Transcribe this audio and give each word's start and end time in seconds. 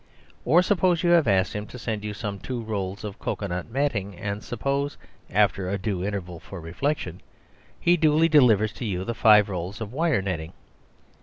Or, 0.45 0.63
supposing 0.63 1.11
you 1.11 1.15
have 1.15 1.27
asked 1.27 1.53
him 1.55 1.67
to 1.67 1.77
send 1.77 2.03
you 2.03 2.15
some 2.15 2.39
two 2.39 2.63
rolls 2.63 3.03
of 3.03 3.19
cocoa 3.19 3.45
nut 3.45 3.69
matting: 3.69 4.15
and 4.17 4.43
supposing 4.43 4.99
(after 5.29 5.69
a 5.69 5.77
due 5.77 6.03
interval 6.03 6.39
for 6.39 6.59
reflection) 6.59 7.21
he 7.79 7.97
duly 7.97 8.27
delivers 8.27 8.73
to 8.73 8.85
you 8.85 9.03
the 9.05 9.13
five 9.13 9.47
rolls 9.47 9.79
of 9.79 9.93
wire 9.93 10.23
netting. 10.23 10.53